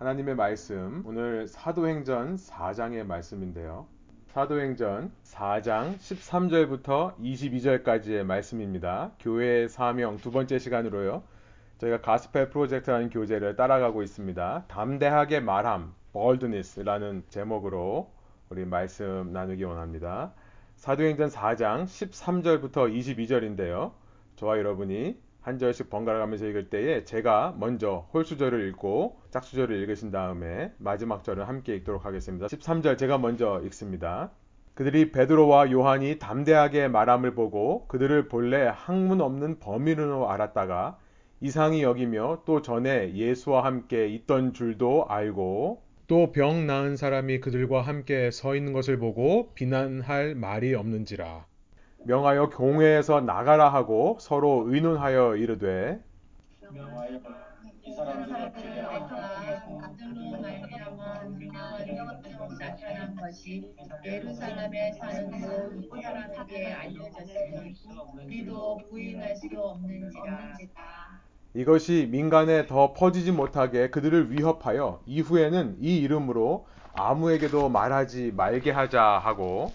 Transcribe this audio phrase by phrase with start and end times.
[0.00, 3.86] 하나님의 말씀 오늘 사도행전 4장의 말씀인데요.
[4.28, 9.12] 사도행전 4장 13절부터 22절까지의 말씀입니다.
[9.20, 11.22] 교회의 사명 두 번째 시간으로요.
[11.76, 14.64] 저희가 가스펠 프로젝트라는 교재를 따라가고 있습니다.
[14.68, 18.10] 담대하게 말함, boldness라는 제목으로
[18.48, 20.32] 우리 말씀 나누기 원합니다.
[20.76, 23.92] 사도행전 4장 13절부터 22절인데요.
[24.36, 30.72] 저와 여러분이 한 절씩 번갈아 가면서 읽을 때에 제가 먼저 홀수절을 읽고 짝수절을 읽으신 다음에
[30.78, 32.46] 마지막 절을 함께 읽도록 하겠습니다.
[32.46, 34.30] 13절 제가 먼저 읽습니다.
[34.74, 40.98] 그들이 베드로와 요한이 담대하게 말함을 보고 그들을 본래 학문 없는 범인으로 알았다가
[41.40, 48.30] 이상히 여기며 또 전에 예수와 함께 있던 줄도 알고 또 병 나은 사람이 그들과 함께
[48.30, 51.46] 서 있는 것을 보고 비난할 말이 없는지라
[52.04, 56.00] 명하여 공회에서 나가라 하고 서로 의논하여 이르되
[64.04, 67.74] 예루살렘에 사는 모든 사람에게 알려졌으니
[68.14, 70.54] 우리도 부인할 수 없는지라
[71.54, 79.72] 이것이 민간에 더 퍼지지 못하게 그들을 위협하여 이후에는 이 이름으로 아무에게도 말하지 말게 하자 하고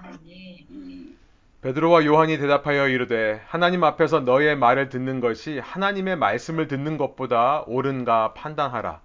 [0.00, 1.16] 하니
[1.62, 8.34] 베드로와 요한이 대답하여 이르되 하나님 앞에서 너의 말을 듣는 것이 하나님의 말씀을 듣는 것보다 옳은가
[8.34, 9.00] 판단하라.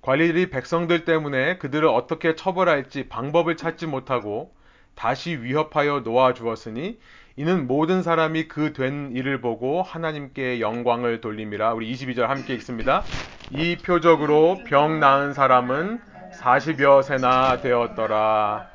[0.00, 4.56] 관리들이 백성들 때문에 그들을 어떻게 처벌할지 방법을 찾지 못하고
[4.98, 6.98] 다시 위협하여 놓아 주었으니
[7.36, 11.72] 이는 모든 사람이 그 된 일을 보고 하나님께 영광을 돌림이라.
[11.74, 13.04] 우리 22절 함께 읽습니다.
[13.52, 16.00] 이 표적으로 병 나은 사람은
[16.32, 18.68] 40여 세나 되었더라.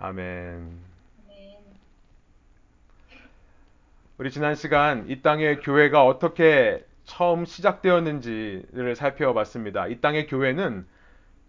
[0.00, 0.72] 아멘.
[4.18, 9.86] 우리 지난 시간 이 땅의 교회가 어떻게 처음 시작되었는지를 살펴봤습니다.
[9.86, 10.84] 이 땅의 교회는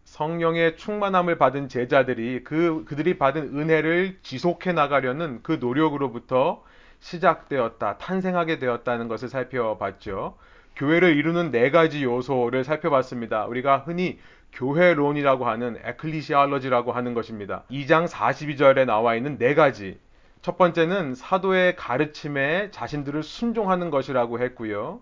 [0.05, 6.63] 성령의 충만함을 받은 제자들이 그 그들이 받은 은혜를 지속해 나가려는 그 노력으로부터
[6.99, 10.37] 시작되었다, 탄생하게 되었다는 것을 살펴봤죠.
[10.75, 13.45] 교회를 이루는 네 가지 요소를 살펴봤습니다.
[13.45, 14.19] 우리가 흔히
[14.53, 17.63] 교회론이라고 하는 ecclesiology라고 하는 것입니다.
[17.69, 19.99] 2장 42절에 나와 있는 네 가지.
[20.41, 25.01] 첫 번째는 사도의 가르침에 자신들을 순종하는 것이라고 했고요.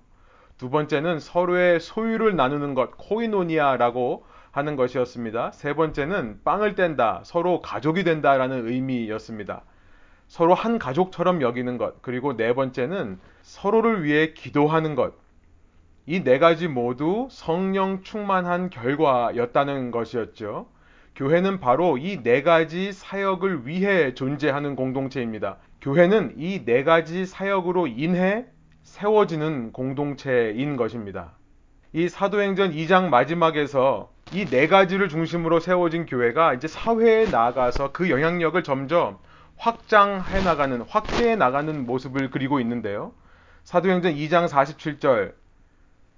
[0.58, 5.52] 두 번째는 서로의 소유를 나누는 것, 코이노니아라고 하는 것이었습니다.
[5.52, 9.64] 세 번째는 빵을 뗀다, 서로 가족이 된다라는 의미였습니다.
[10.28, 12.02] 서로 한 가족처럼 여기는 것.
[12.02, 15.16] 그리고 네 번째는 서로를 위해 기도하는 것.
[16.06, 20.68] 이 네 가지 모두 성령 충만한 결과였다는 것이었죠.
[21.16, 25.58] 교회는 바로 이 네 가지 사역을 위해 존재하는 공동체입니다.
[25.82, 28.46] 교회는 이 네 가지 사역으로 인해
[28.84, 31.34] 세워지는 공동체인 것입니다.
[31.94, 38.62] 이 사도행전 2장 마지막에서 이 네 가지를 중심으로 세워진 교회가 이제 사회에 나아가서 그 영향력을
[38.64, 39.20] 점점
[39.58, 43.14] 확장해 나가는, 확대해 나가는 모습을 그리고 있는데요.
[43.64, 45.34] 사도행전 2장 47절,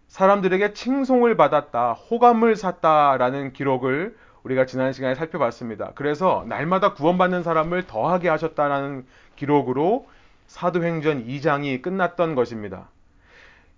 [0.07, 5.91] 사람들에게 칭송을 받았다, 호감을 샀다라는 기록을 우리가 지난 시간에 살펴봤습니다.
[5.95, 9.05] 그래서 날마다 구원받는 사람을 더하게 하셨다라는
[9.35, 10.07] 기록으로
[10.47, 12.89] 사도행전 2장이 끝났던 것입니다.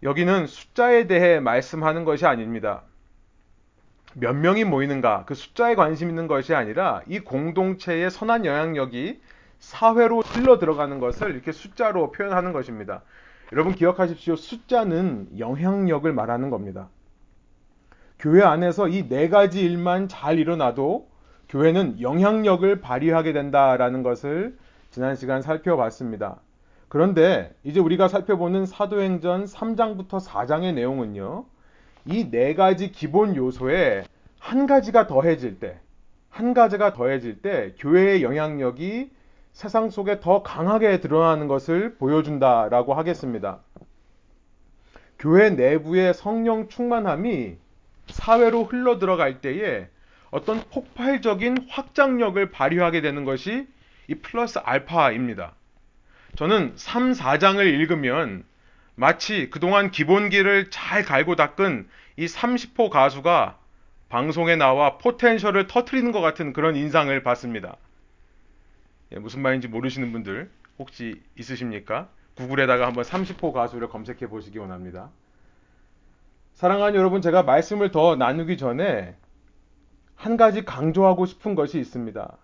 [0.04, 2.84] 여기는 숫자에 대해 말씀하는 것이 아닙니다.
[4.20, 9.22] 몇 명이 모이는가, 그 숫자에 관심 있는 것이 아니라 이 공동체의 선한 영향력이
[9.60, 13.04] 사회로 흘러 들어가는 것을 이렇게 숫자로 표현하는 것입니다.
[13.54, 14.36] 여러분 기억하십시오.
[14.36, 16.90] 숫자는 영향력을 말하는 겁니다.
[18.20, 21.08] 교회 안에서 이 네 가지 일만 잘 일어나도
[21.50, 24.58] 교회는 영향력을 발휘하게 된다라는 것을
[24.90, 26.42] 지난 시간 살펴봤습니다.
[26.88, 31.46] 그런데 이제 우리가 살펴보는 사도행전 3장부터 4장의 내용은요.
[32.10, 34.06] 이 네 가지 기본 요소에
[34.40, 35.80] 한 가지가 더해질 때,
[36.30, 39.12] 한 가지가 더해질 때 교회의 영향력이
[39.52, 43.60] 세상 속에 더 강하게 드러나는 것을 보여준다라고 하겠습니다.
[45.20, 47.58] 교회 내부의 성령 충만함이
[48.08, 49.90] 사회로 흘러 들어갈 때에
[50.30, 53.68] 어떤 폭발적인 확장력을 발휘하게 되는 것이
[54.08, 55.56] 이 플러스 알파입니다.
[56.36, 58.46] 저는 3, 4장을 읽으면
[59.00, 63.60] 마치 그동안 기본기를 잘 갈고 닦은 이 30호 가수가
[64.10, 67.78] 방송에 나와 포텐셜을 터트리는 것 같은 그런 인상을 받습니다.
[69.12, 70.50] 예, 무슨 말인지 모르시는 분들
[70.80, 72.10] 혹시 있으십니까?
[72.38, 75.12] 구글에다가 한번 30호 가수를 검색해 보시기 원합니다.
[76.56, 79.16] 사랑하는 여러분, 제가 말씀을 더 나누기 전에
[80.16, 82.36] 한 가지 강조하고 싶은 것이 있습니다.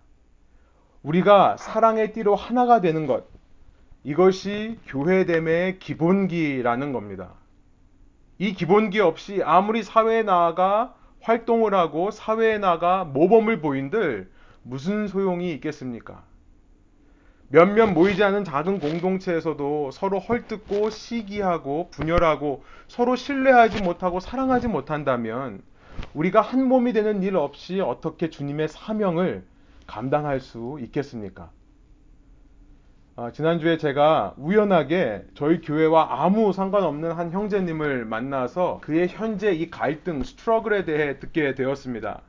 [1.02, 3.26] 우리가 사랑의 띠로 하나가 되는 것,
[4.04, 7.32] 이것이 교회됨의 기본기라는 겁니다.
[8.38, 14.30] 이 기본기 없이 아무리 사회에 나아가 활동을 하고 사회에 나가 모범을 보인들
[14.62, 16.22] 무슨 소용이 있겠습니까?
[17.48, 25.62] 몇몇 모이지 않은 작은 공동체에서도 서로 헐뜯고 시기하고 분열하고 서로 신뢰하지 못하고 사랑하지 못한다면
[26.12, 29.44] 우리가 한 몸이 되는 일 없이 어떻게 주님의 사명을
[29.86, 31.50] 감당할 수 있겠습니까?
[33.16, 40.24] 아, 지난주에 제가 우연하게 저희 교회와 아무 상관없는 한 형제님을 만나서 그의 현재 이 갈등,
[40.24, 42.22] 스트러글에 대해 듣게 되었습니다.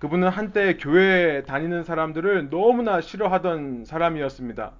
[0.00, 4.72] 그분은 한때 교회 다니는 사람들을 너무나 싫어하던 사람이었습니다.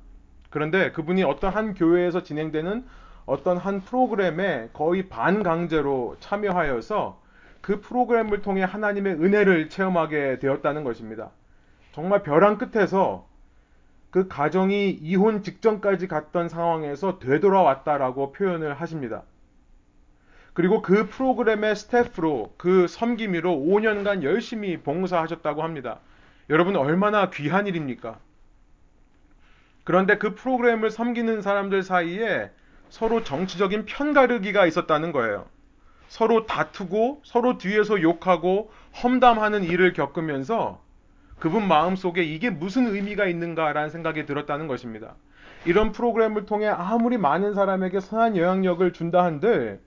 [0.50, 2.84] 그런데 그분이 어떤 한 교회에서 진행되는
[3.24, 7.22] 어떤 한 프로그램에 거의 반강제로 참여하여서
[7.60, 11.30] 그 프로그램을 통해 하나님의 은혜를 체험하게 되었다는 것입니다.
[11.92, 13.30] 정말 벼랑 끝에서
[14.12, 19.22] 그 가정이 이혼 직전까지 갔던 상황에서 되돌아왔다라고 표현을 하십니다.
[20.52, 26.00] 그리고 그 프로그램의 스태프로 그 섬김이로 5년간 열심히 봉사하셨다고 합니다.
[26.50, 28.18] 여러분 얼마나 귀한 일입니까?
[29.84, 32.50] 그런데 그 프로그램을 섬기는 사람들 사이에
[32.90, 35.46] 서로 정치적인 편가르기가 있었다는 거예요.
[36.08, 38.70] 서로 다투고 서로 뒤에서 욕하고
[39.02, 40.82] 험담하는 일을 겪으면서
[41.38, 45.14] 그분 마음 속에 이게 무슨 의미가 있는가라는 생각이 들었다는 것입니다.
[45.64, 49.80] 이런 프로그램을 통해 아무리 많은 사람에게 선한 영향력을 준다 한들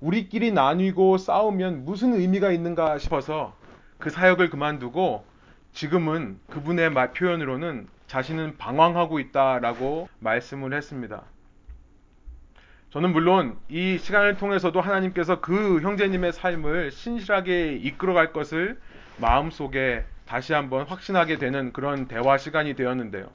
[0.00, 3.54] 우리끼리 나뉘고 싸우면 무슨 의미가 있는가 싶어서
[3.98, 5.24] 그 사역을 그만두고
[5.72, 11.24] 지금은 그분의 말 표현으로는 자신은 방황하고 있다라고 말씀을 했습니다.
[12.90, 18.80] 저는 물론 이 시간을 통해서도 하나님께서 그 형제님의 삶을 신실하게 이끌어갈 것을
[19.18, 23.28] 마음속에 다시 한번 확신하게 되는 그런 대화 시간이 되었는데요.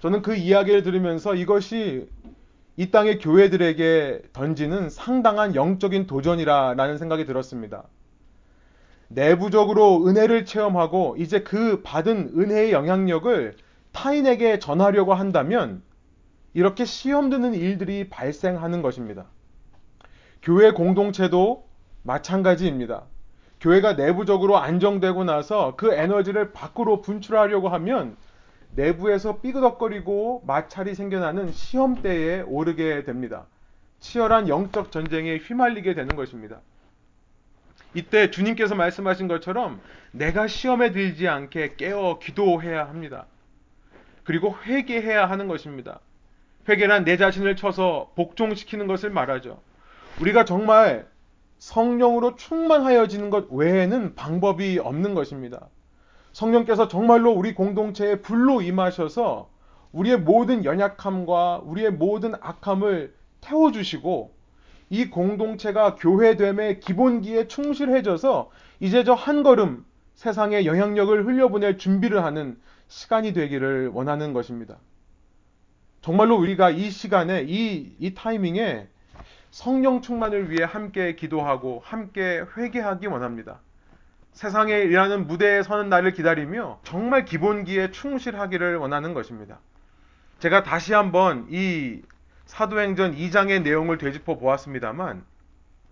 [0.00, 2.08] 저는 그 이야기를 들으면서 이것이
[2.76, 7.84] 이 땅의 교회들에게 던지는 상당한 영적인 도전이라는 생각이 들었습니다.
[9.06, 13.54] 내부적으로 은혜를 체험하고 이제 그 받은 은혜의 영향력을
[13.92, 15.82] 타인에게 전하려고 한다면
[16.52, 19.26] 이렇게 시험 드는 일들이 발생하는 것입니다.
[20.42, 21.68] 교회 공동체도
[22.02, 23.04] 마찬가지입니다.
[23.62, 28.16] 교회가 내부적으로 안정되고 나서 그 에너지를 밖으로 분출하려고 하면
[28.74, 33.46] 내부에서 삐그덕거리고 마찰이 생겨나는 시험대에 오르게 됩니다.
[34.00, 36.60] 치열한 영적 전쟁에 휘말리게 되는 것입니다.
[37.94, 39.80] 이때 주님께서 말씀하신 것처럼
[40.10, 43.26] 내가 시험에 들지 않게 깨어 기도해야 합니다.
[44.24, 46.00] 그리고 회개해야 하는 것입니다.
[46.68, 49.60] 회개란 내 자신을 쳐서 복종시키는 것을 말하죠.
[50.20, 51.11] 우리가 정말
[51.62, 55.68] 성령으로 충만하여지는 것 외에는 방법이 없는 것입니다.
[56.32, 59.48] 성령께서 정말로 우리 공동체에 불로 임하셔서
[59.92, 64.34] 우리의 모든 연약함과 우리의 모든 악함을 태워주시고
[64.90, 68.50] 이 공동체가 교회됨의 기본기에 충실해져서
[68.80, 69.84] 이제 저 한 걸음
[70.16, 72.58] 세상에 영향력을 흘려보낼 준비를 하는
[72.88, 74.78] 시간이 되기를 원하는 것입니다.
[76.00, 78.88] 정말로 우리가 이 시간에 이, 이 타이밍에
[79.52, 83.60] 성령 충만을 위해 함께 기도하고 함께 회개하기 원합니다.
[84.32, 89.60] 세상에 일하는 무대에 서는 날을 기다리며 정말 기본기에 충실하기를 원하는 것입니다.
[90.40, 92.00] 제가 다시 한번 이
[92.46, 95.22] 사도행전 2장의 내용을 되짚어 보았습니다만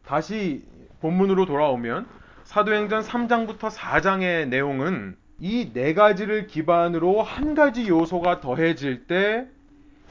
[0.04, 0.64] 다시
[1.00, 2.08] 본문으로 돌아오면
[2.44, 9.46] 사도행전 3장부터 4장의 내용은 이 네 가지를 기반으로 한 가지 요소가 더해질 때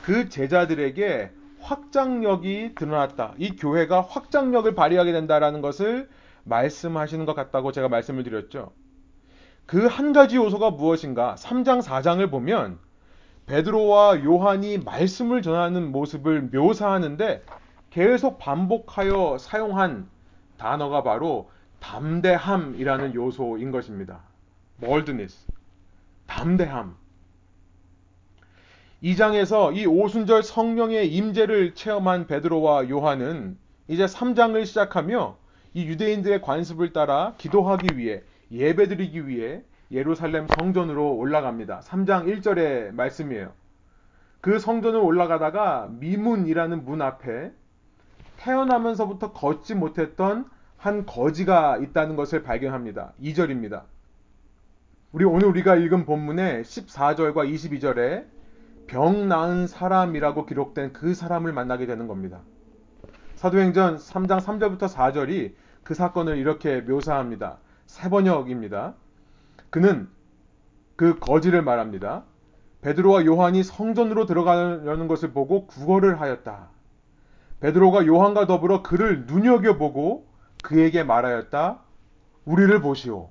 [0.03, 3.33] 그 제자들에게 확장력이 드러났다.
[3.37, 6.09] 이 교회가 확장력을 발휘하게 된다라는 것을
[6.43, 8.71] 말씀하시는 것 같다고 제가 말씀을 드렸죠.
[9.65, 11.35] 그 한 가지 요소가 무엇인가?
[11.37, 12.79] 3장, 4장을 보면
[13.45, 17.43] 베드로와 요한이 말씀을 전하는 모습을 묘사하는데
[17.89, 20.07] 계속 반복하여 사용한
[20.57, 21.49] 단어가 바로
[21.79, 24.21] 담대함이라는 요소인 것입니다.
[24.79, 25.47] boldness.
[26.27, 26.95] 담대함.
[29.03, 35.38] 2장에서 이 오순절 성령의 임재를 체험한 베드로와 요한은 이제 3장을 시작하며
[35.74, 41.79] 이 유대인들의 관습을 따라 기도하기 위해 예배드리기 위해 예루살렘 성전으로 올라갑니다.
[41.79, 43.53] 3장 1절의 말씀이에요.
[44.41, 47.51] 그 성전을 올라가다가 미문이라는 문 앞에
[48.38, 53.13] 태어나면서부터 걷지 못했던 한 거지가 있다는 것을 발견합니다.
[53.22, 53.84] 2절입니다.
[55.12, 58.38] 우리 오늘 우리가 읽은 본문의 14절과 22절에
[58.89, 62.39] 병 나은 사람이라고 기록된 그 사람을 만나게 되는 겁니다.
[63.36, 65.53] 사도행전 3장 3절부터 4절이
[65.84, 67.60] 그 사건을 이렇게 묘사합니다.
[67.86, 68.96] 세 번역입니다.
[69.69, 70.10] 그는
[70.96, 72.24] 그 거지를 말합니다.
[72.81, 76.69] 베드로와 요한이 성전으로 들어가려는 것을 보고 구걸을 하였다.
[77.60, 80.25] 베드로가 요한과 더불어 그를 눈여겨보고
[80.63, 81.79] 그에게 말하였다.
[82.46, 83.29] 우리를 보시오.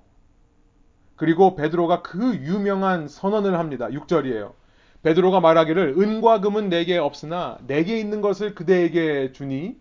[1.17, 3.89] 그리고 베드로가 그 유명한 선언을 합니다.
[3.89, 4.53] 6절이에요.
[5.03, 9.77] 베드로가 말하기를 은과 금은 내게 없으나 내게 있는 것을 그대에게 주니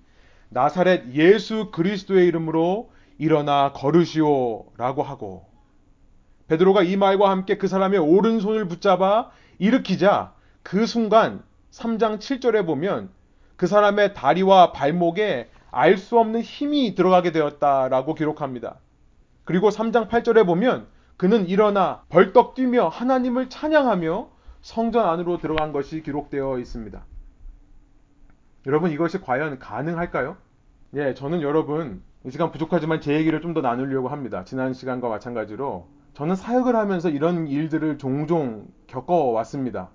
[0.50, 5.46] 나사렛 예수 그리스도의 이름으로 일어나 걸으시오라고 하고
[6.48, 10.34] 베드로가 이 말과 함께 그 사람의 오른손을 붙잡아 일으키자
[10.64, 13.10] 그 순간 3장 7절에 보면
[13.56, 18.78] 그 사람의 다리와 발목에 알 수 없는 힘이 들어가게 되었다라고 기록합니다.
[19.44, 24.30] 그리고 3장 8절에 보면 그는 일어나 벌떡 뛰며 하나님을 찬양하며
[24.62, 27.06] 성전 안으로 들어간 것이 기록되어 있습니다.
[28.68, 30.38] 여러분 이것이 과연 가능할까요?
[30.96, 34.44] 예, 저는 여러분 이 시간 부족하지만 제 얘기를 좀 더 나누려고 합니다.
[34.44, 39.90] 지난 시간과 마찬가지로 저는 사역을 하면서 이런 일들을 종종 겪어왔습니다.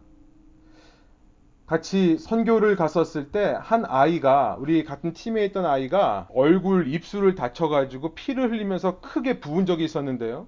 [1.66, 8.50] 같이 선교를 갔었을 때 한 아이가 우리 같은 팀에 있던 아이가 얼굴 입술을 다쳐가지고 피를
[8.50, 10.46] 흘리면서 크게 부은 적이 있었는데요.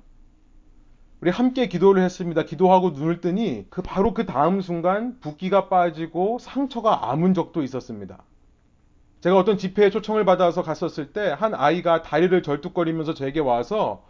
[1.25, 2.43] 우리 함께 기도를 했습니다.
[2.43, 8.23] 기도하고 눈을 뜨니 그 바로 그 다음 순간 붓기가 빠지고 상처가 아문 적도 있었습니다.
[9.23, 14.05] 제가 어떤 집회에 초청을 받아서 갔었을 때 한 아이가 다리를 절뚝거리면서 제게 와서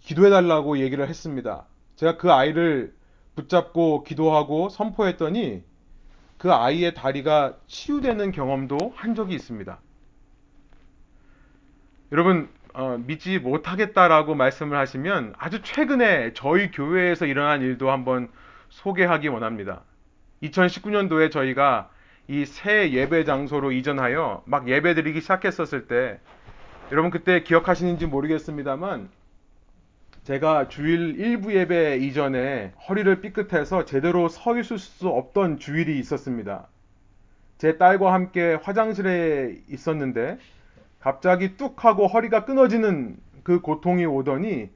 [0.00, 1.66] 기도해달라고 얘기를 했습니다.
[1.94, 2.96] 제가 그 아이를
[3.36, 5.62] 붙잡고 기도하고 선포했더니
[6.36, 9.78] 그 아이의 다리가 치유되는 경험도 한 적이 있습니다.
[12.10, 18.28] 여러분, 어, 믿지 못하겠다라고 말씀을 하시면 아주 최근에 저희 교회에서 일어난 일도 한번
[18.68, 19.82] 소개하기 원합니다.
[20.42, 21.90] 2019년도에 저희가
[22.28, 26.20] 이 새 예배 장소로 이전하여 막 예배 드리기 시작했었을 때
[26.92, 29.08] 여러분 그때 기억하시는지 모르겠습니다만
[30.22, 36.68] 제가 주일 일부 예배 이전에 허리를 삐끗해서 제대로 서 있을 수 없던 주일이 있었습니다.
[37.58, 40.38] 제 딸과 함께 화장실에 있었는데
[41.00, 44.70] 갑자기 뚝 하고 허리가 끊어지는 그 고통이 오더니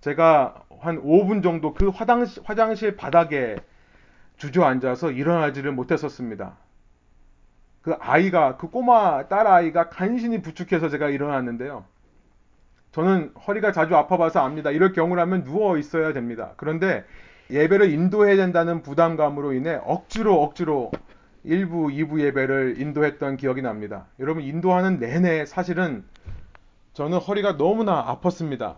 [0.00, 3.56] 제가 한 5분 정도 그 화장실, 화장실 바닥에
[4.36, 6.56] 주저앉아서 일어나지를 못했었습니다.
[7.82, 11.84] 그 아이가, 그 꼬마 딸 아이가 간신히 부축해서 제가 일어났는데요.
[12.92, 14.70] 저는 허리가 자주 아파봐서 압니다.
[14.70, 16.52] 이럴 경우라면 누워 있어야 됩니다.
[16.56, 17.04] 그런데
[17.50, 20.92] 예배를 인도해야 된다는 부담감으로 인해 억지로 억지로
[21.44, 24.06] 1부, 2부 예배를 인도했던 기억이 납니다.
[24.18, 26.04] 여러분, 인도하는 내내 사실은
[26.94, 28.76] 저는 허리가 너무나 아팠습니다.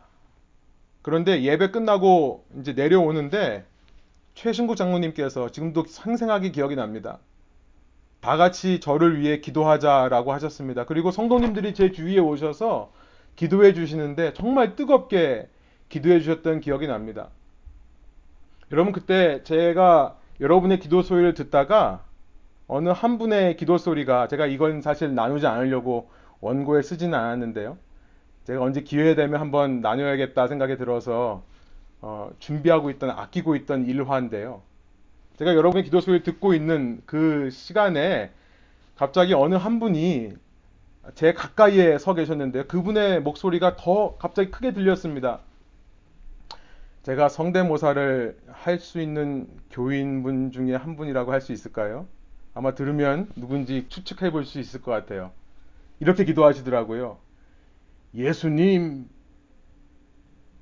[1.03, 3.65] 그런데 예배 끝나고 이제 내려오는데
[4.35, 7.19] 최신국 장로님께서 지금도 생생하게 기억이 납니다.
[8.21, 10.85] 다 같이 저를 위해 기도하자라고 하셨습니다.
[10.85, 12.91] 그리고 성도님들이 제 주위에 오셔서
[13.37, 15.49] 기도해 주시는데 정말 뜨겁게
[15.89, 17.29] 기도해 주셨던 기억이 납니다.
[18.73, 22.06] 여러분 그때 제가 여러분의 기도 소리를 듣다가
[22.69, 27.79] 어느 한 분의 기도 소리가 제가 이건 사실 나누지 않으려고 원고에 쓰지는 않았는데요.
[28.45, 31.43] 제가 언제 기회 되면 한번 나눠야겠다 생각이 들어서
[32.01, 34.63] 어, 준비하고 있던 아끼고 있던 일화인데요.
[35.39, 38.31] 제가 여러분의 기도 소리를 듣고 있는 그 시간에
[38.97, 40.33] 갑자기 어느 한 분이
[41.15, 42.65] 제 가까이에 서 계셨는데요.
[42.67, 45.41] 그분의 목소리가 더 갑자기 크게 들렸습니다.
[47.05, 52.07] 제가 성대모사를 할 수 있는 교인분 중에 한 분이라고 할 수 있을까요?
[52.57, 55.33] 아마 들으면 누군지 추측해 볼 수 있을 것 같아요.
[56.01, 57.19] 이렇게 기도하시더라고요.
[58.15, 59.09] 예수님,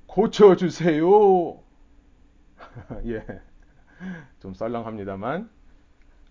[0.07, 1.59] 고쳐주세요.
[3.07, 3.25] 예.
[4.39, 5.49] 좀 썰렁합니다만.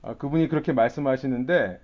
[0.03, 1.81] 아, 그분이 그렇게 말씀하시는데,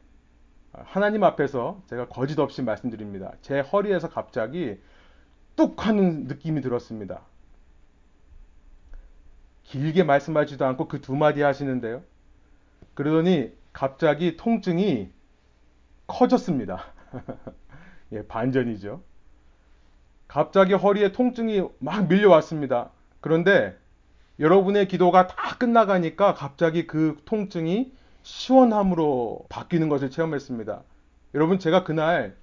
[0.73, 3.33] 하나님 앞에서 제가 거짓 없이 말씀드립니다.
[3.43, 4.81] 제 허리에서 갑자기
[5.57, 7.23] 뚝 하는 느낌이 들었습니다.
[9.65, 12.03] 길게 말씀하지도 않고 그 두 마디 하시는데요.
[12.95, 15.11] 그러더니 갑자기 통증이
[16.07, 16.85] 커졌습니다.
[18.13, 19.03] 예, 반전이죠.
[20.29, 22.91] 갑자기 허리에 통증이 막 밀려왔습니다.
[23.21, 23.77] 그런데
[24.39, 30.83] 여러분의 기도가 다 끝나가니까 갑자기 그 통증이 시원함으로 바뀌는 것을 체험했습니다.
[31.35, 32.37] 여러분, 제가 그날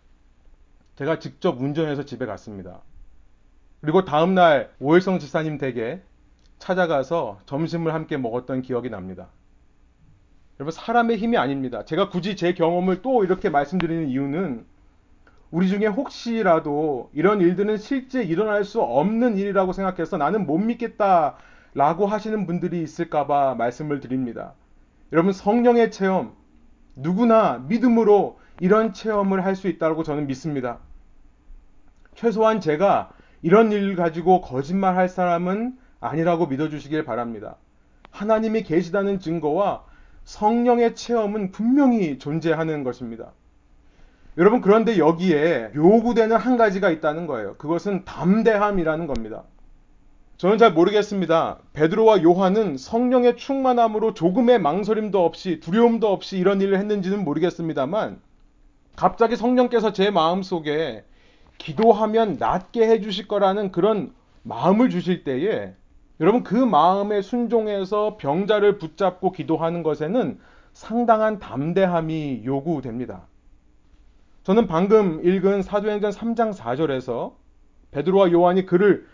[0.95, 2.81] 제가 직접 운전해서 집에 갔습니다.
[3.81, 6.01] 그리고 다음날 오일성 지사님 댁에
[6.59, 9.29] 찾아가서 점심을 함께 먹었던 기억이 납니다.
[10.59, 11.85] 여러분, 사람의 힘이 아닙니다.
[11.85, 14.65] 제가 굳이 제 경험을 또 이렇게 말씀드리는 이유는
[15.51, 21.37] 우리 중에 혹시라도 이런 일들은 실제 일어날 수 없는 일이라고 생각해서 나는 못 믿겠다
[21.73, 24.53] 라고 하시는 분들이 있을까봐 말씀을 드립니다.
[25.13, 26.33] 여러분 성령의 체험
[26.95, 30.79] 누구나 믿음으로 이런 체험을 할 수 있다고 저는 믿습니다.
[32.15, 33.11] 최소한 제가
[33.41, 37.55] 이런 일을 가지고 거짓말 할 사람은 아니라고 믿어주시길 바랍니다.
[38.11, 39.85] 하나님이 계시다는 증거와
[40.27, 43.31] 성령의 체험은 분명히 존재하는 것입니다.
[44.37, 47.55] 여러분, 그런데 여기에 요구되는 한 가지가 있다는 거예요.
[47.55, 49.45] 그것은 담대함이라는 겁니다.
[50.35, 51.59] 저는 잘 모르겠습니다.
[51.71, 58.19] 베드로와 요한은 성령의 충만함으로 조금의 망설임도 없이 두려움도 없이 이런 일을 했는지는 모르겠습니다만
[58.97, 61.05] 갑자기 성령께서 제 마음 속에
[61.57, 65.73] 기도하면 낫게 해주실 거라는 그런 마음을 주실 때에
[66.19, 70.39] 여러분 그 마음에 순종해서 병자를 붙잡고 기도하는 것에는
[70.73, 73.27] 상당한 담대함이 요구됩니다.
[74.43, 77.33] 저는 방금 읽은 사도행전 3장 4절에서
[77.91, 79.05] 베드로와 요한이 그를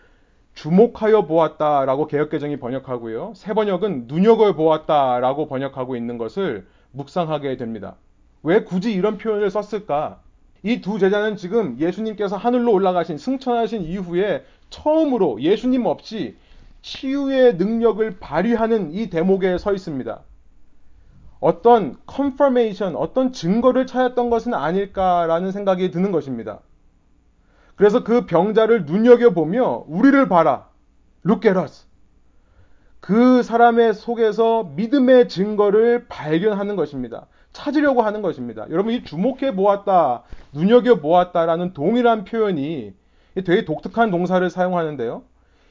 [0.54, 3.32] 주목하여 보았다라고 개혁개정이 번역하고요.
[3.34, 7.96] 새 번역은 눈여겨 보았다라고 번역하고 있는 것을 묵상하게 됩니다.
[8.42, 10.20] 왜 굳이 이런 표현을 썼을까?
[10.62, 16.36] 이 두 제자는 지금 예수님께서 하늘로 올라가신 승천하신 이후에 처음으로 예수님 없이
[16.84, 20.20] 치유의 능력을 발휘하는 이 대목에 서 있습니다.
[21.40, 26.60] 어떤 컨퍼메이션, 어떤 증거를 찾았던 것은 아닐까라는 생각이 드는 것입니다.
[27.76, 30.68] 그래서 그 병자를 눈여겨보며 우리를 봐라.
[31.24, 31.86] Look at us.
[33.00, 37.26] 그 사람의 속에서 믿음의 증거를 발견하는 것입니다.
[37.52, 38.66] 찾으려고 하는 것입니다.
[38.68, 40.22] 여러분 이 주목해 보았다,
[40.52, 42.92] 눈여겨 보았다라는 동일한 표현이
[43.36, 45.22] 되게 독특한 동사를 사용하는데요.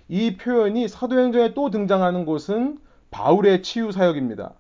[0.07, 2.79] 이 표현이 사도행전에 또 등장하는 곳은
[3.11, 4.53] 바울의 치유 사역입니다.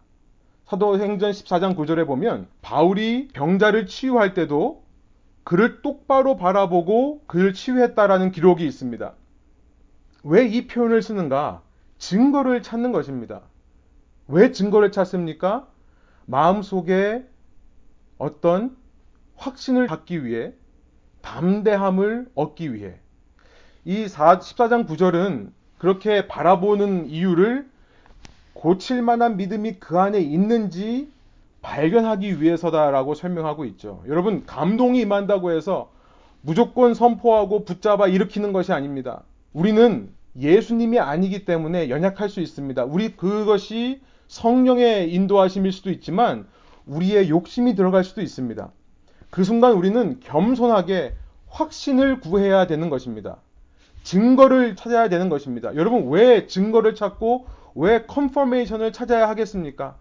[0.65, 4.83] 사도행전 14장 9절에 보면 바울이 병자를 치유할 때도
[5.43, 9.13] 그를 똑바로 바라보고 그를 치유했다라는 기록이 있습니다.
[10.23, 11.61] 왜 이 표현을 쓰는가?
[11.97, 13.41] 증거를 찾는 것입니다.
[14.27, 15.67] 왜 증거를 찾습니까?
[16.25, 17.25] 마음속에
[18.17, 18.77] 어떤
[19.35, 20.53] 확신을 갖기 위해
[21.21, 22.99] 담대함을 얻기 위해
[23.85, 27.67] 이 14장 9절은 그렇게 바라보는 이유를
[28.53, 31.11] 고칠 만한 믿음이 그 안에 있는지
[31.61, 34.03] 발견하기 위해서다라고 설명하고 있죠.
[34.07, 35.91] 여러분, 감동이 임한다고 해서
[36.41, 39.23] 무조건 선포하고 붙잡아 일으키는 것이 아닙니다.
[39.53, 42.85] 우리는 예수님이 아니기 때문에 연약할 수 있습니다.
[42.85, 46.47] 우리 그것이 성령의 인도하심일 수도 있지만
[46.85, 48.71] 우리의 욕심이 들어갈 수도 있습니다.
[49.29, 51.13] 그 순간 우리는 겸손하게
[51.49, 53.37] 확신을 구해야 되는 것입니다.
[54.03, 55.75] 증거를 찾아야 되는 것입니다.
[55.75, 59.97] 여러분 왜 증거를 찾고 왜 컨퍼메이션을 찾아야 하겠습니까?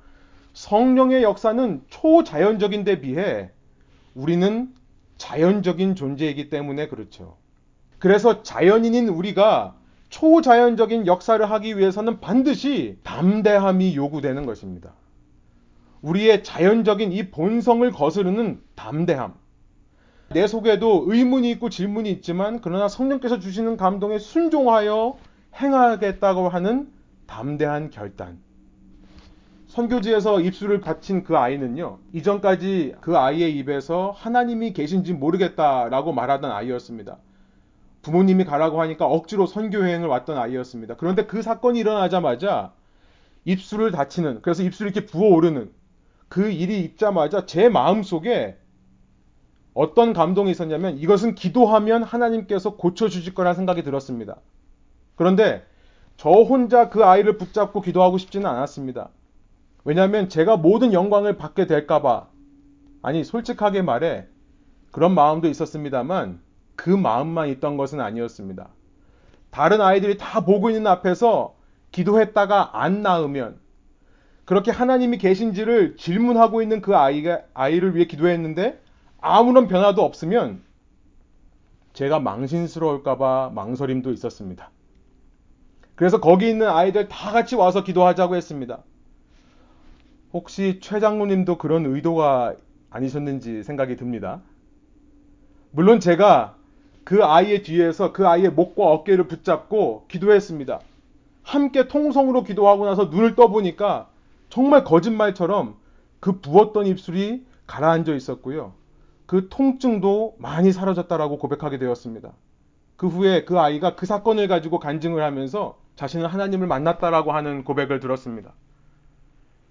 [0.52, 3.50] 성령의 역사는 초자연적인 데 비해
[4.14, 4.74] 우리는
[5.16, 7.36] 자연적인 존재이기 때문에 그렇죠.
[7.98, 9.76] 그래서 자연인인 우리가
[10.10, 14.92] 초자연적인 역사를 하기 위해서는 반드시 담대함이 요구되는 것입니다.
[16.02, 19.34] 우리의 자연적인 이 본성을 거스르는 담대함.
[20.32, 25.16] 내 속에도 의문이 있고 질문이 있지만 그러나 성령께서 주시는 감동에 순종하여
[25.56, 26.88] 행하겠다고 하는
[27.26, 28.38] 담대한 결단.
[29.68, 37.16] 선교지에서 입술을 갇힌 그 아이는요, 이전까지 그 아이의 입에서 하나님이 계신지 모르겠다라고 말하던 아이였습니다.
[38.02, 40.96] 부모님이 가라고 하니까 억지로 선교여행을 왔던 아이였습니다.
[40.96, 42.72] 그런데 그 사건이 일어나자마자
[43.44, 45.70] 입술을 닫히는, 그래서 입술이 이렇게 부어오르는
[46.28, 48.58] 그 일이 있자마자 제 마음 속에
[49.74, 54.36] 어떤 감동이 있었냐면 이것은 기도하면 하나님께서 고쳐주실 거라는 생각이 들었습니다.
[55.16, 55.64] 그런데
[56.16, 59.08] 저 혼자 그 아이를 붙잡고 기도하고 싶지는 않았습니다.
[59.84, 62.28] 왜냐하면 제가 모든 영광을 받게 될까봐,
[63.02, 64.26] 아니, 솔직하게 말해,
[64.92, 66.40] 그런 마음도 있었습니다만,
[66.76, 68.68] 그 마음만 있던 것은 아니었습니다.
[69.50, 71.56] 다른 아이들이 다 보고 있는 앞에서
[71.90, 73.58] 기도했다가 안 나으면,
[74.44, 78.80] 그렇게 하나님이 계신지를 질문하고 있는 그 아이가, 아이를 위해 기도했는데,
[79.22, 80.62] 아무런 변화도 없으면,
[81.94, 84.70] 제가 망신스러울까봐 망설임도 있었습니다.
[85.94, 88.82] 그래서 거기 있는 아이들 다 같이 와서 기도하자고 했습니다.
[90.32, 92.54] 혹시 최 장로님도 그런 의도가
[92.90, 94.40] 아니셨는지 생각이 듭니다.
[95.70, 96.56] 물론 제가
[97.04, 100.80] 그 아이의 뒤에서 그 아이의 목과 어깨를 붙잡고 기도했습니다.
[101.42, 104.08] 함께 통성으로 기도하고 나서 눈을 떠보니까
[104.48, 105.76] 정말 거짓말처럼
[106.20, 108.72] 그 부었던 입술이 가라앉아 있었고요.
[109.32, 112.34] 그 통증도 많이 사라졌다라고 고백하게 되었습니다.
[112.96, 118.52] 그 후에 그 아이가 그 사건을 가지고 간증을 하면서 자신은 하나님을 만났다라고 하는 고백을 들었습니다.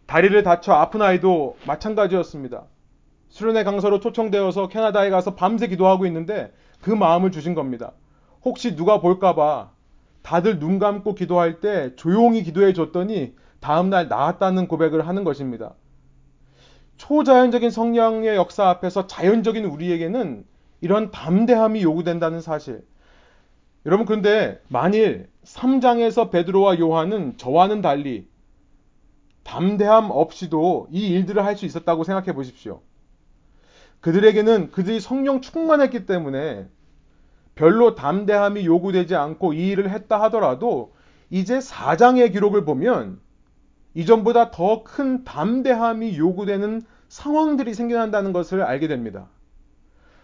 [0.07, 2.63] 다리를 다쳐 아픈 아이도 마찬가지였습니다.
[3.29, 7.91] 수련회 강사로 초청되어서 캐나다에 가서 밤새 기도하고 있는데 그 마음을 주신 겁니다.
[8.43, 9.69] 혹시 누가 볼까봐
[10.23, 15.75] 다들 눈 감고 기도할 때 조용히 기도해 줬더니 다음날 나았다는 고백을 하는 것입니다.
[17.01, 20.45] 초자연적인 성령의 역사 앞에서 자연적인 우리에게는
[20.81, 22.85] 이런 담대함이 요구된다는 사실.
[23.87, 28.29] 여러분 그런데 만일 3장에서 베드로와 요한은 저와는 달리
[29.43, 32.81] 담대함 없이도 이 일들을 할 수 있었다고 생각해 보십시오.
[34.01, 36.67] 그들에게는 그들이 성령 충만했기 때문에
[37.55, 40.93] 별로 담대함이 요구되지 않고 이 일을 했다 하더라도
[41.31, 43.19] 이제 4장의 기록을 보면
[43.93, 49.27] 이전보다 더 큰 담대함이 요구되는 상황들이 생겨난다는 것을 알게 됩니다.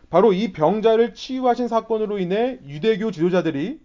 [0.10, 3.80] 바로 이 병자를 치유하신 사건으로 인해 유대교 지도자들이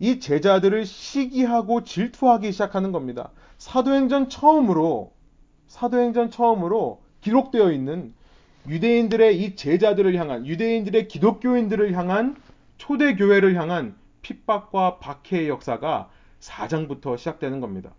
[0.00, 3.30] 이 제자들을 시기하고 질투하기 시작하는 겁니다.
[3.58, 5.12] 사도행전 처음으로
[5.66, 8.14] 사도행전 처음으로 기록되어 있는
[8.66, 12.36] 유대인들의 이 제자들을 향한 유대인들의 기독교인들을 향한
[12.78, 16.08] 초대 교회를 향한 핍박과 박해의 역사가
[16.40, 17.94] 4장부터 시작되는 겁니다.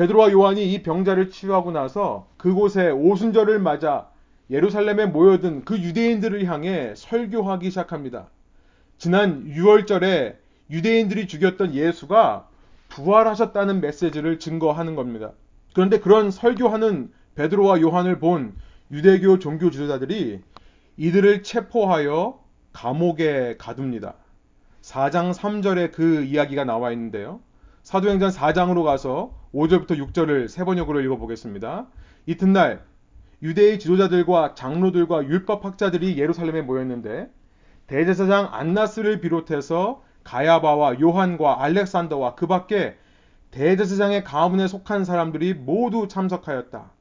[0.00, 4.08] 베드로와 요한이 이 병자를 치유하고 나서 그곳에 오순절을 맞아
[4.48, 8.30] 예루살렘에 모여든 그 유대인들을 향해 설교하기 시작합니다.
[8.96, 10.36] 지난 6월절에
[10.70, 12.48] 유대인들이 죽였던 예수가
[12.88, 15.32] 부활하셨다는 메시지를 증거하는 겁니다.
[15.74, 18.54] 그런데 그런 설교하는 베드로와 요한을 본
[18.90, 20.40] 유대교 종교 지도자들이
[20.96, 24.14] 이들을 체포하여 감옥에 가둡니다.
[24.80, 27.40] 4장 3절에 그 이야기가 나와 있는데요.
[27.82, 31.86] 사도행전 4장으로 가서 5절부터 6절을 세 번역으로 읽어보겠습니다.
[32.26, 32.84] 이튿날
[33.42, 37.30] 유대의 지도자들과 장로들과 율법학자들이 예루살렘에 모였는데
[37.86, 42.96] 대제사장 안나스를 비롯해서 가야바와 요한과 알렉산더와 그 밖에
[43.50, 46.92] 대제사장의 가문에 속한 사람들이 모두 참석하였다.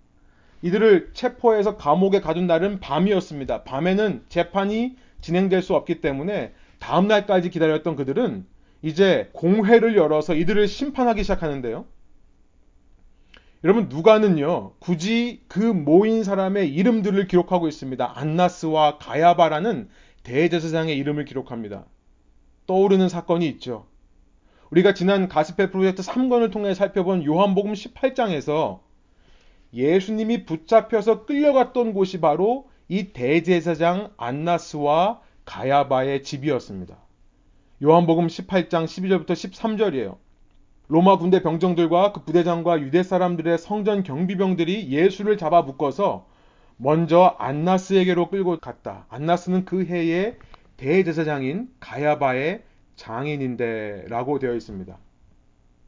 [0.62, 3.64] 이들을 체포해서 감옥에 가둔 날은 밤이었습니다.
[3.64, 8.46] 밤에는 재판이 진행될 수 없기 때문에 다음 날까지 기다렸던 그들은
[8.82, 11.86] 이제 공회를 열어서 이들을 심판하기 시작하는데요.
[13.64, 18.18] 여러분 누가는요 굳이 그 모인 사람의 이름들을 기록하고 있습니다.
[18.18, 19.90] 안나스와 가야바라는
[20.24, 21.86] 대제사장의 이름을 기록합니다.
[22.68, 23.86] 떠오르는 사건이 있죠.
[24.70, 28.80] 우리가 지난 가스페 프로젝트 3권을 통해 살펴본 요한복음 18장에서
[29.74, 36.98] 예수님이 붙잡혀서 끌려갔던 곳이 바로 이 대제사장 안나스와 가야바의 집이었습니다.
[37.84, 40.18] 요한복음 18장 12절부터 13절이에요.
[40.90, 46.26] 로마 군대 병정들과 그 부대장과 유대 사람들의 성전 경비병들이 예수를 잡아 묶어서
[46.78, 49.06] 먼저 안나스에게로 끌고 갔다.
[49.10, 50.38] 안나스는 그 해의
[50.78, 52.64] 대제사장인 가야바의
[52.96, 54.98] 장인인데 라고 되어 있습니다.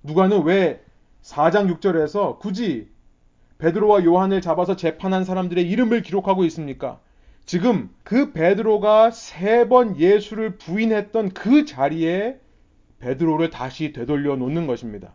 [0.04, 0.84] 누가는 왜
[1.24, 2.90] 4장 6절에서 굳이
[3.58, 7.00] 베드로와 요한을 잡아서 재판한 사람들의 이름을 기록하고 있습니까?
[7.46, 12.41] 지금 그 베드로가 세 번 예수를 부인했던 그 자리에
[13.02, 15.14] 베드로를 다시 되돌려 놓는 것입니다.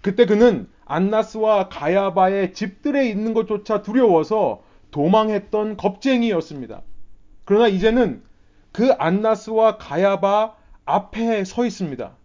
[0.00, 6.82] 그때 그는 안나스와 가야바의 집들에 있는 것조차 두려워서 도망했던 겁쟁이였습니다.
[7.44, 8.22] 그러나 이제는
[8.72, 10.54] 그 안나스와 가야바
[10.84, 12.16] 앞에 서 있습니다.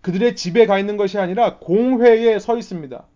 [0.00, 3.06] 그들의 집에 가 있는 것이 아니라 공회에 서 있습니다.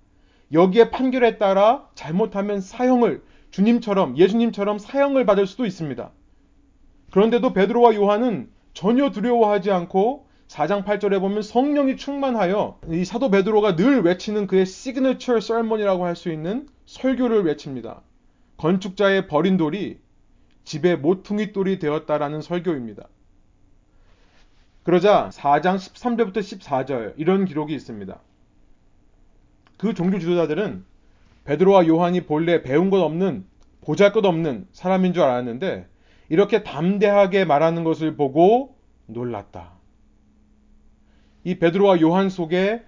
[0.53, 6.11] 여기에 판결에 따라 잘못하면 사형을 주님처럼 예수님처럼 사형을 받을 수도 있습니다.
[7.11, 14.03] 그런데도 베드로와 요한은 전혀 두려워하지 않고 4장 8절에 보면 성령이 충만하여 이 사도 베드로가 늘
[14.03, 18.01] 외치는 그의 시그너처 썰먼이라고 할 수 있는 설교를 외칩니다.
[18.57, 20.01] 건축자의 버린 돌이
[20.65, 23.09] 집의 모퉁이 돌이 되었다라는 설교입니다.
[24.83, 28.19] 그러자 4장 13절부터 14절 이런 기록이 있습니다.
[29.77, 30.85] 그 종교 지도자들은
[31.45, 33.45] 베드로와 요한이 본래 배운 것 없는
[33.83, 35.87] 보잘 것 없는 사람인 줄 알았는데
[36.31, 39.78] 이렇게 담대하게 말하는 것을 보고 놀랐다.
[41.49, 42.83] 이 베드로와 요한 속에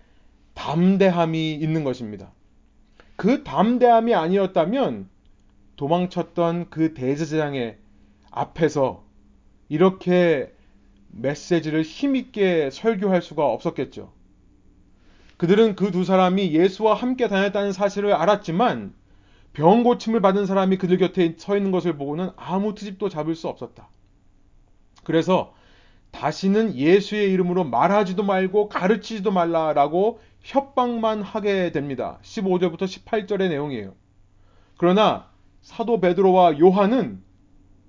[0.52, 2.30] 담대함이 있는 것입니다.
[3.16, 5.08] 그 담대함이 아니었다면
[5.76, 7.78] 도망쳤던 그 대제사장의
[8.30, 9.02] 앞에서
[9.70, 10.52] 이렇게
[11.08, 14.12] 메시지를 힘있게 설교할 수가 없었겠죠.
[15.38, 18.92] 그들은 그 두 사람이 예수와 함께 다녔다는 사실을 알았지만
[19.54, 23.88] 병 고침을 받은 사람이 그들 곁에 서 있는 것을 보고는 아무 트집도 잡을 수 없었다.
[25.02, 25.54] 그래서
[26.10, 32.18] 다시는 예수의 이름으로 말하지도 말고 가르치지도 말라라고 협박만 하게 됩니다.
[32.22, 33.94] 15절부터 18절의 내용이에요.
[34.76, 35.28] 그러나
[35.60, 37.22] 사도 베드로와 요한은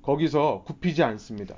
[0.02, 1.56] 거기서 굽히지 않습니다.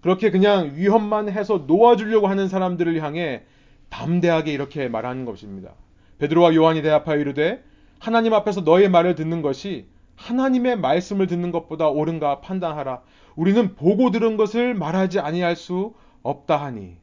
[0.00, 3.42] 그렇게 그냥 위험만 해서 놓아주려고 하는 사람들을 향해
[3.88, 5.74] 담대하게 이렇게 말하는 것입니다.
[6.18, 7.64] 베드로와 요한이 대답하여 이르되
[7.98, 9.86] 하나님 앞에서 너의 말을 듣는 것이
[10.18, 13.02] 하나님의 말씀을 듣는 것보다 옳은가 판단하라.
[13.36, 16.96] 우리는 보고 들은 것을 말하지 아니할 수 없다 하니.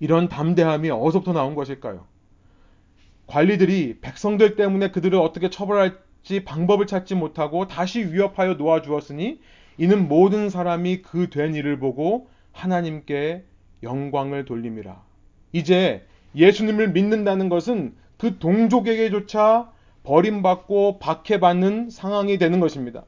[0.00, 2.06] 이런 담대함이 어디서부터 나온 것일까요?
[3.28, 9.40] 관리들이 백성들 때문에 그들을 어떻게 처벌할지 방법을 찾지 못하고 다시 위협하여 놓아주었으니
[9.78, 13.44] 이는 모든 사람이 그 된 일을 보고 하나님께
[13.84, 15.00] 영광을 돌림이라.
[15.52, 19.70] 이제 예수님을 믿는다는 것은 그 동족에게조차
[20.08, 23.04] 버림받고 박해받는 상황이 되는 것입니다.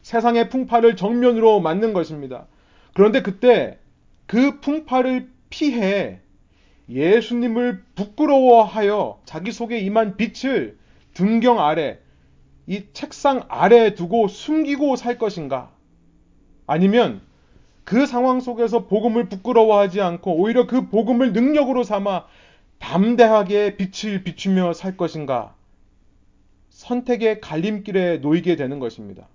[0.00, 2.46] 세상의 풍파를 정면으로 맞는 것입니다.
[2.94, 3.78] 그런데 그때
[4.26, 6.20] 그 풍파를 피해
[6.88, 10.78] 예수님을 부끄러워하여 자기 속에 임한 빛을
[11.12, 11.98] 등경 아래,
[12.66, 15.70] 이 책상 아래에 두고 숨기고 살 것인가?
[16.66, 17.20] 아니면
[17.84, 22.24] 그 상황 속에서 복음을 부끄러워하지 않고 오히려 그 복음을 능력으로 삼아
[22.78, 25.54] 담대하게 빛을 비추며 살 것인가?
[26.82, 29.28] 선택의 갈림길에 놓이게 되는 것입니다.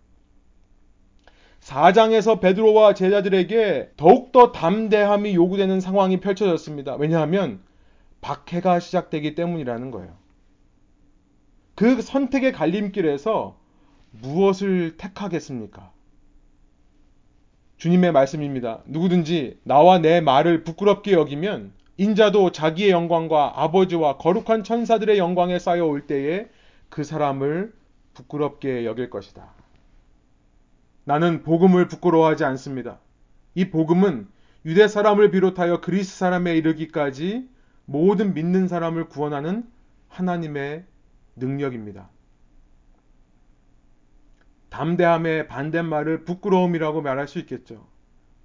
[1.62, 6.96] 4장에서 베드로와 제자들에게 더욱더 담대함이 요구되는 상황이 펼쳐졌습니다.
[6.96, 7.62] 왜냐하면
[8.22, 10.14] 박해가 시작되기 때문이라는 거예요.
[11.76, 13.58] 그 선택의 갈림길에서
[14.12, 15.92] 무엇을 택하겠습니까?
[17.78, 18.82] 주님의 말씀입니다.
[18.88, 26.08] 누구든지 나와 내 말을 부끄럽게 여기면 인자도 자기의 영광과 아버지와 거룩한 천사들의 영광에 쌓여 올
[26.08, 26.48] 때에
[26.90, 27.74] 그 사람을
[28.14, 29.52] 부끄럽게 여길 것이다.
[31.04, 33.00] 나는 복음을 부끄러워하지 않습니다.
[33.56, 34.28] 이 복음은
[34.66, 37.50] 유대 사람을 비롯하여 그리스 사람에 이르기까지
[37.86, 39.66] 모든 믿는 사람을 구원하는
[40.10, 40.84] 하나님의
[41.38, 42.10] 능력입니다.
[44.70, 47.88] 담대함의 반대말을 부끄러움이라고 말할 수 있겠죠.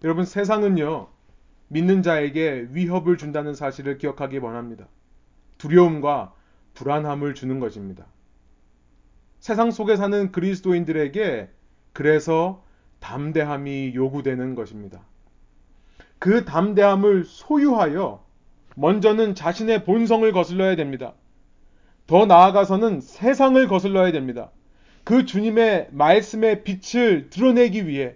[0.05, 1.09] 여러분 세상은요.
[1.69, 4.87] 믿는 자에게 위협을 준다는 사실을 기억하기 원합니다.
[5.59, 6.35] 두려움과
[6.75, 8.07] 불안함을 주는 것입니다.
[9.43, 11.49] 세상 속에 사는 그리스도인들에게
[11.93, 12.63] 그래서
[13.01, 15.01] 담대함이 요구되는 것입니다.
[16.21, 18.25] 그 담대함을 소유하여
[18.77, 21.15] 먼저는 자신의 본성을 거슬러야 됩니다.
[22.07, 24.53] 더 나아가서는 세상을 거슬러야 됩니다.
[25.03, 28.15] 그 주님의 말씀의 빛을 드러내기 위해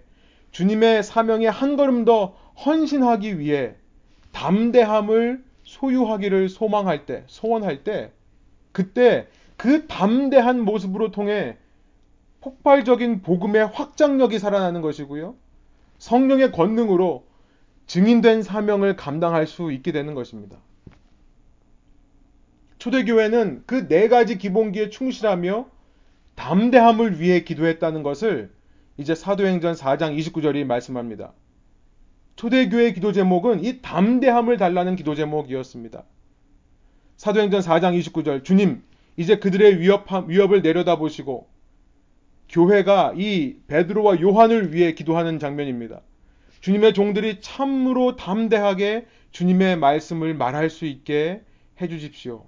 [0.53, 3.75] 주님의 사명에 한 걸음 더 헌신하기 위해
[4.31, 8.13] 담대함을 소유하기를 소망할 때, 소원할 때,
[8.71, 11.57] 그때 그 담대한 모습으로 통해
[12.41, 15.35] 폭발적인 복음의 확장력이 살아나는 것이고요.
[15.99, 17.25] 성령의 권능으로
[17.87, 20.59] 증인된 사명을 감당할 수 있게 되는 것입니다.
[22.79, 25.69] 초대교회는 그 네 가지 기본기에 충실하며
[26.35, 28.53] 담대함을 위해 기도했다는 것을
[28.99, 31.33] 이제 사도행전 4장 29절이 말씀합니다.
[32.37, 36.05] 초대교회 기도 제목은 이 담대함을 달라는 기도 제목이었습니다.
[37.17, 38.83] 사도행전 4장 29절 주님
[39.17, 41.49] 이제 그들의 위협, 위협을 내려다보시고
[42.49, 46.03] 교회가 이 베드로와 요한을 위해 기도하는 장면입니다.
[46.61, 51.43] 주님의 종들이 참으로 담대하게 주님의 말씀을 말할 수 있게
[51.81, 52.47] 해주십시오.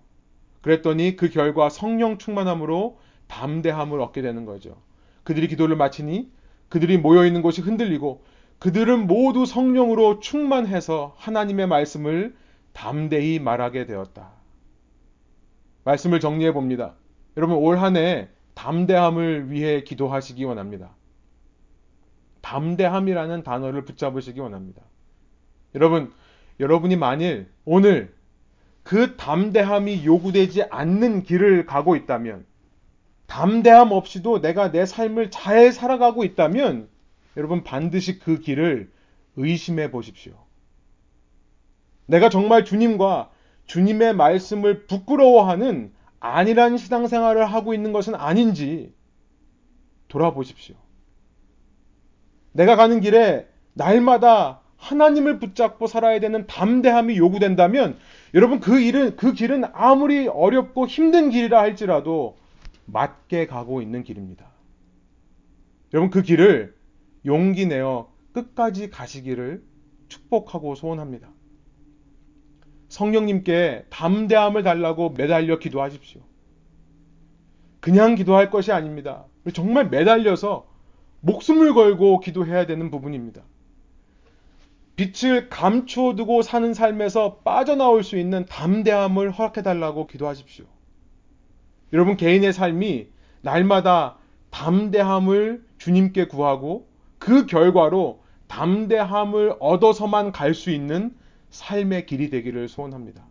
[0.63, 4.81] 그랬더니 그 결과 성령 충만함으로 담대함을 얻게 되는 거죠.
[5.25, 6.31] 그들이 기도를 마치니
[6.69, 8.25] 그들이 모여 있는 곳이 흔들리고
[8.59, 12.35] 그들은 모두 성령으로 충만해서 하나님의 말씀을
[12.73, 14.38] 담대히 말하게 되었다.
[15.89, 16.95] 말씀을 정리해 봅니다.
[17.37, 20.91] 여러분 올 한 해 담대함을 위해 기도하시기 원합니다.
[22.43, 24.83] 담대함이라는 단어를 붙잡으시기 원합니다.
[25.75, 26.13] 여러분,
[26.59, 28.15] 여러분이 만일 오늘
[28.83, 32.47] 그 담대함이 요구되지 않는 길을 가고 있다면,
[33.27, 36.89] 담대함 없이도 내가 내 삶을 잘 살아가고 있다면,
[37.37, 38.91] 여러분 반드시 그 길을
[39.37, 40.33] 의심해 보십시오.
[42.07, 43.31] 내가 정말 주님과
[43.69, 48.93] 주님의 말씀을 부끄러워하는 안일한 신앙생활을 하고 있는 것은 아닌지
[50.09, 50.75] 돌아보십시오.
[52.53, 57.99] 내가 가는 길에 날마다 하나님을 붙잡고 살아야 되는 담대함이 요구된다면
[58.35, 62.37] 여러분 그 일은 그 길은 아무리 어렵고 힘든 길이라 할지라도
[62.87, 64.47] 맞게 가고 있는 길입니다.
[65.93, 66.75] 여러분 그 길을
[67.27, 69.63] 용기 내어 끝까지 가시기를
[70.09, 71.29] 축복하고 소원합니다.
[72.89, 76.21] 성령님께 담대함을 달라고 매달려 기도하십시오.
[77.81, 79.25] 그냥 기도할 것이 아닙니다.
[79.55, 80.67] 정말 매달려서
[81.21, 83.43] 목숨을 걸고 기도해야 되는 부분입니다.
[84.97, 90.65] 빛을 감추어두고 사는 삶에서 빠져나올 수 있는 담대함을 허락해달라고 기도하십시오.
[91.93, 93.09] 여러분 개인의 삶이
[93.43, 94.17] 날마다
[94.51, 101.15] 담대함을 주님께 구하고 그 결과로 담대함을 얻어서만 갈 수 있는
[101.51, 103.27] 삶의 길이 되기를 소원합니다.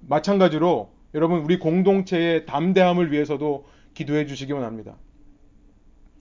[0.00, 4.96] 마찬가지로 여러분 우리 공동체의 담대함을 위해서도 기도해 주시기 원합니다.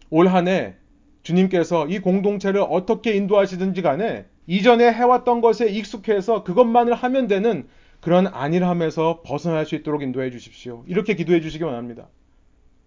[0.09, 0.75] 올 한 해
[1.23, 7.67] 주님께서 이 공동체를 어떻게 인도하시든지 간에 이전에 해왔던 것에 익숙해서 그것만을 하면 되는
[7.99, 10.83] 그런 안일함에서 벗어날 수 있도록 인도해 주십시오.
[10.87, 12.07] 이렇게 기도해 주시기 원합니다.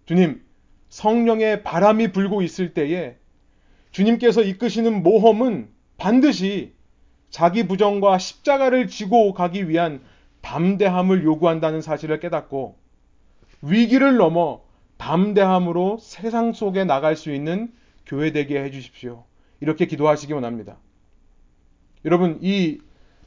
[0.05, 0.41] 주님,
[0.87, 3.17] 성령의 바람이 불고 있을 때에
[3.91, 6.73] 주님께서 이끄시는 모험은 반드시
[7.29, 10.01] 자기 부정과 십자가를 지고 가기 위한
[10.41, 12.77] 담대함을 요구한다는 사실을 깨닫고
[13.61, 14.61] 위기를 넘어
[14.97, 17.71] 담대함으로 세상 속에 나갈 수 있는
[18.05, 19.23] 교회 되게 해 주십시오.
[19.61, 20.77] 이렇게 기도하시기 원합니다.
[22.05, 22.79] 여러분, 이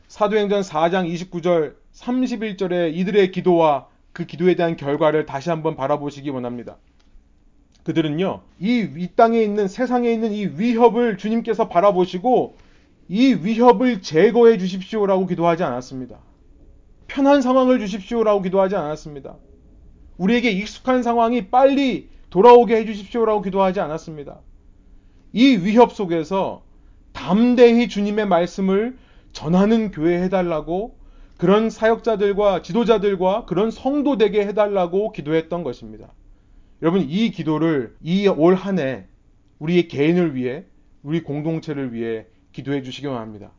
[0.09, 6.77] 사도행전 4장 29절, 31절의 이들의 기도와 그 기도에 대한 결과를 다시 한번 바라보시기 원합니다.
[7.85, 12.57] 그들은요, 이, 이 땅에 있는, 세상에 있는 이 위협을 주님께서 바라보시고
[13.13, 16.19] 이 위협을 제거해 주십시오라고 기도하지 않았습니다.
[17.09, 19.37] 편한 상황을 주십시오라고 기도하지 않았습니다.
[20.17, 24.41] 우리에게 익숙한 상황이 빨리 돌아오게 해 주십시오라고 기도하지 않았습니다.
[25.35, 26.63] 이 위협 속에서
[27.13, 28.97] 담대히 주님의 말씀을
[29.33, 30.97] 전하는 교회 해달라고
[31.37, 36.15] 그런 사역자들과 지도자들과 그런 성도 되게 해달라고 기도했던 것입니다.
[36.81, 39.05] 여러분, 이 기도를 이 올 한 해
[39.59, 40.65] 우리의 개인을 위해,
[41.03, 43.51] 우리 공동체를 위해 기도해 주시기 원합니다.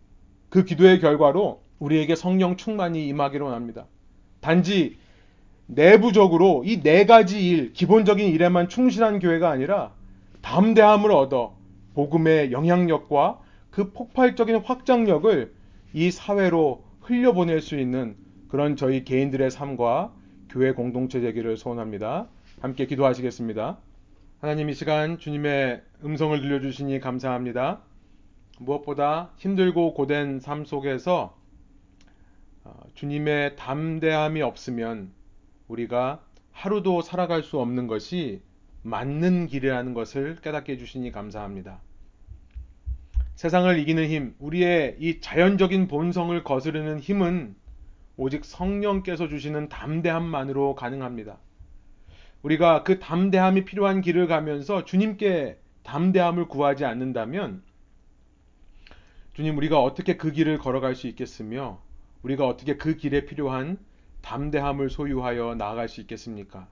[0.50, 3.86] 그 기도의 결과로 우리에게 성령 충만이 임하기를 원합니다.
[4.40, 4.98] 단지
[5.68, 9.94] 내부적으로 이 네 가지 일, 기본적인 일에만 충실한 교회가 아니라
[10.42, 11.56] 담대함을 얻어
[11.94, 13.40] 복음의 영향력과
[13.72, 15.54] 그 폭발적인 확장력을
[15.94, 18.16] 이 사회로 흘려보낼 수 있는
[18.50, 20.12] 그런 저희 개인들의 삶과
[20.50, 22.28] 교회 공동체 되기를 소원합니다.
[22.62, 23.78] 함께 기도하시겠습니다.
[24.40, 27.82] 하나님 이 시간 주님의 음성을 들려주시니 감사합니다.
[28.60, 31.38] 무엇보다 힘들고 고된 삶 속에서
[32.64, 35.12] 어, 주님의 담대함이 없으면
[35.68, 38.42] 우리가 하루도 살아갈 수 없는 것이
[38.84, 41.82] 맞는 길이라는 것을 깨닫게 해주시니 감사합니다.
[43.36, 47.56] 세상을 이기는 힘, 우리의 이 자연적인 본성을 거스르는 힘은
[48.16, 51.40] 오직 성령께서 주시는 담대함만으로 가능합니다.
[52.44, 57.64] 우리가 그 담대함이 필요한 길을 가면서 주님께 담대함을 구하지 않는다면
[59.34, 61.82] 주님 우리가 어떻게 그 길을 걸어갈 수 있겠으며
[62.22, 63.80] 우리가 어떻게 그 길에 필요한
[64.22, 66.68] 담대함을 소유하여 나아갈 수 있겠습니까?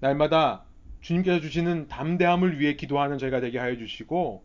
[0.00, 0.64] 날마다
[1.00, 4.44] 주님께서 주시는 담대함을 위해 기도하는 저희가 되게 하여 주시고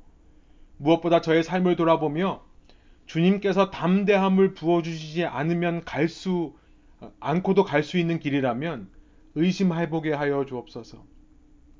[0.78, 2.44] 무엇보다 저의 삶을 돌아보며
[3.08, 6.56] 주님께서 담대함을 부어주시지 않으면 갈 수
[7.20, 8.90] 않고도 갈 수 있는 길이라면
[9.36, 11.04] 의심해보게 하여 주옵소서.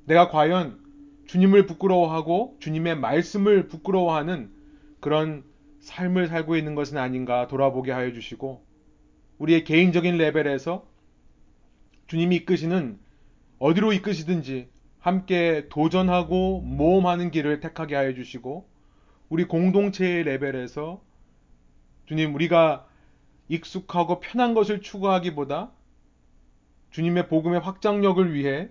[0.04, 0.80] 내가 과연
[1.26, 4.55] 주님을 부끄러워하고 주님의 말씀을 부끄러워하는
[5.00, 5.44] 그런
[5.80, 8.64] 삶을 살고 있는 것은 아닌가 돌아보게 하여 주시고
[9.38, 10.86] 우리의 개인적인 레벨에서
[12.06, 12.98] 주님이 이끄시는
[13.58, 18.68] 어디로 이끄시든지 함께 도전하고 모험하는 길을 택하게 하여 주시고
[19.28, 21.02] 우리 공동체의 레벨에서
[22.06, 22.88] 주님 우리가
[23.48, 25.70] 익숙하고 편한 것을 추구하기보다
[26.90, 28.68] 주님의 복음의 확장력을 위해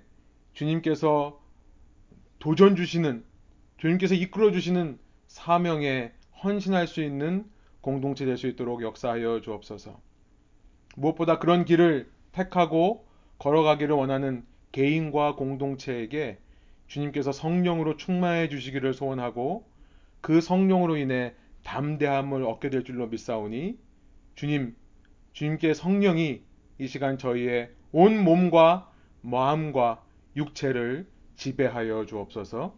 [0.53, 1.39] 주님께서
[2.39, 3.23] 도전 주시는
[3.77, 4.97] 주님께서 이끌어 주시는
[5.35, 6.13] 사명에
[6.45, 7.43] 헌신할 수 있는
[7.81, 9.99] 공동체 될 수 있도록 역사하여 주옵소서.
[10.95, 13.05] 무엇보다 그런 길을 택하고
[13.39, 16.39] 걸어가기를 원하는 개인과 공동체에게
[16.87, 19.69] 주님께서 성령으로 충만해 주시기를 소원하고
[20.21, 23.77] 그 성령으로 인해 담대함을 얻게 될 줄로 믿사오니
[24.35, 24.73] 주님,
[25.33, 26.43] 주님께 성령이
[26.79, 30.01] 이 시간 저희의 온 몸과 마음과
[30.37, 32.73] 육체를 지배하여 주옵소서.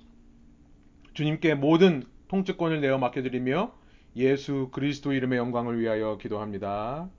[1.13, 3.73] 주님께 모든 통치권을 내어 맡겨드리며
[4.15, 7.09] 예수 그리스도 이름의 영광을 위하여 기도합니다.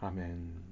[0.00, 0.71] 아멘.